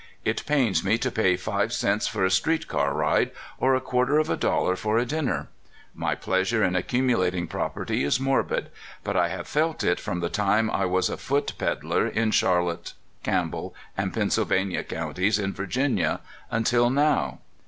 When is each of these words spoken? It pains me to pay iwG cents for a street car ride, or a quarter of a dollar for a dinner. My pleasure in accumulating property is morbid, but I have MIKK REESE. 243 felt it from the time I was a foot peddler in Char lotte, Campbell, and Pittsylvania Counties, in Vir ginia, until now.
It 0.25 0.43
pains 0.47 0.83
me 0.83 0.97
to 0.97 1.11
pay 1.11 1.35
iwG 1.35 1.71
cents 1.71 2.07
for 2.07 2.25
a 2.25 2.31
street 2.31 2.67
car 2.67 2.91
ride, 2.91 3.29
or 3.59 3.75
a 3.75 3.79
quarter 3.79 4.17
of 4.17 4.31
a 4.31 4.35
dollar 4.35 4.75
for 4.75 4.97
a 4.97 5.05
dinner. 5.05 5.49
My 5.93 6.15
pleasure 6.15 6.63
in 6.63 6.75
accumulating 6.75 7.45
property 7.45 8.03
is 8.03 8.19
morbid, 8.19 8.71
but 9.03 9.15
I 9.15 9.27
have 9.27 9.41
MIKK 9.41 9.43
REESE. 9.45 9.53
243 9.53 9.59
felt 9.61 9.91
it 9.91 9.99
from 10.01 10.19
the 10.21 10.29
time 10.29 10.71
I 10.71 10.85
was 10.87 11.07
a 11.07 11.17
foot 11.17 11.53
peddler 11.59 12.07
in 12.07 12.31
Char 12.31 12.63
lotte, 12.63 12.93
Campbell, 13.21 13.75
and 13.95 14.11
Pittsylvania 14.11 14.83
Counties, 14.89 15.37
in 15.37 15.53
Vir 15.53 15.67
ginia, 15.67 16.21
until 16.49 16.89
now. 16.89 17.37